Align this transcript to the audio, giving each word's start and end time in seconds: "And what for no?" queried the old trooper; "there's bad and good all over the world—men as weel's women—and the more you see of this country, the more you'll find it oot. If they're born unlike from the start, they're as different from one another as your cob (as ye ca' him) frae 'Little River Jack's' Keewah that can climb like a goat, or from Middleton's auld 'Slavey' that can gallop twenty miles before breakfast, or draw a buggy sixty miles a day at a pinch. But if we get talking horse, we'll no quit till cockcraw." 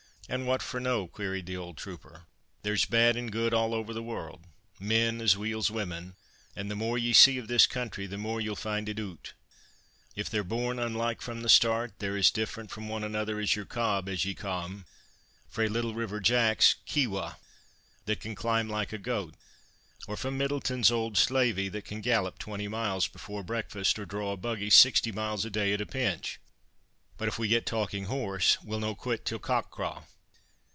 "And 0.29 0.47
what 0.47 0.61
for 0.61 0.79
no?" 0.79 1.09
queried 1.09 1.45
the 1.47 1.57
old 1.57 1.75
trooper; 1.75 2.25
"there's 2.61 2.85
bad 2.85 3.17
and 3.17 3.29
good 3.33 3.53
all 3.53 3.73
over 3.73 3.93
the 3.93 4.01
world—men 4.03 5.19
as 5.19 5.35
weel's 5.35 5.69
women—and 5.69 6.71
the 6.71 6.73
more 6.75 6.97
you 6.97 7.13
see 7.13 7.37
of 7.37 7.49
this 7.49 7.67
country, 7.67 8.07
the 8.07 8.17
more 8.17 8.39
you'll 8.39 8.55
find 8.55 8.87
it 8.87 8.97
oot. 8.97 9.33
If 10.15 10.29
they're 10.29 10.45
born 10.45 10.79
unlike 10.79 11.21
from 11.21 11.41
the 11.41 11.49
start, 11.49 11.99
they're 11.99 12.15
as 12.15 12.31
different 12.31 12.71
from 12.71 12.87
one 12.87 13.03
another 13.03 13.41
as 13.41 13.57
your 13.57 13.65
cob 13.65 14.07
(as 14.07 14.23
ye 14.23 14.33
ca' 14.33 14.67
him) 14.67 14.85
frae 15.49 15.67
'Little 15.67 15.93
River 15.93 16.21
Jack's' 16.21 16.75
Keewah 16.87 17.35
that 18.05 18.21
can 18.21 18.33
climb 18.33 18.69
like 18.69 18.93
a 18.93 18.97
goat, 18.97 19.35
or 20.07 20.15
from 20.15 20.37
Middleton's 20.37 20.89
auld 20.89 21.17
'Slavey' 21.17 21.67
that 21.67 21.83
can 21.83 21.99
gallop 21.99 22.39
twenty 22.39 22.69
miles 22.69 23.05
before 23.09 23.43
breakfast, 23.43 23.99
or 23.99 24.05
draw 24.05 24.31
a 24.31 24.37
buggy 24.37 24.69
sixty 24.69 25.11
miles 25.11 25.43
a 25.43 25.49
day 25.49 25.73
at 25.73 25.81
a 25.81 25.85
pinch. 25.85 26.39
But 27.17 27.27
if 27.27 27.37
we 27.37 27.49
get 27.49 27.65
talking 27.65 28.05
horse, 28.05 28.57
we'll 28.63 28.79
no 28.79 28.95
quit 28.95 29.25
till 29.25 29.37
cockcraw." 29.37 30.05